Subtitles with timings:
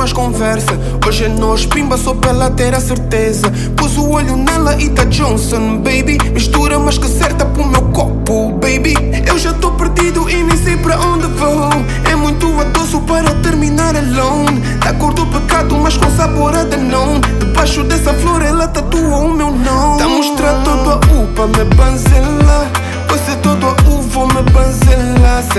[0.00, 0.72] mais conversa.
[1.06, 3.50] Hoje é nós, pimba só pra ela ter a certeza.
[3.76, 6.16] Pus o olho nela e tá Johnson, baby.
[6.32, 6.89] Mistura mais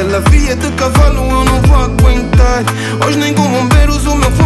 [0.01, 2.63] Aquela via de cavalo eu não vou aguentar
[3.05, 4.40] Hoje nem com bombeiros o meu